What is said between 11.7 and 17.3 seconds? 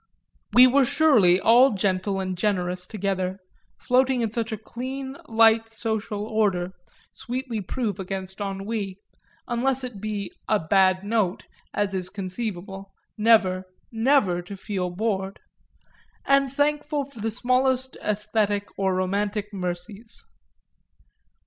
as is conceivable, never, never to feel bored and thankful for the